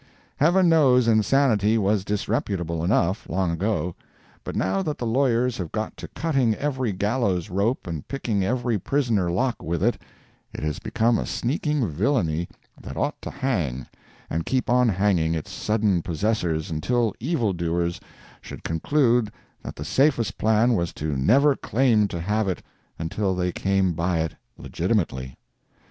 [0.37, 3.93] Heaven knows insanity was disreputable enough, long ago;
[4.43, 8.79] but now that the lawyers have got to cutting every gallows rope and picking every
[8.79, 10.01] prison lock with it,
[10.53, 12.49] it is become a sneaking villainy
[12.81, 13.85] that ought to hang
[14.27, 18.01] and keep on hanging its sudden possessors until evil doers
[18.41, 19.31] should conclude
[19.61, 22.63] that the safest plan was to never claim to have it
[22.97, 25.37] until they came by it legitimately.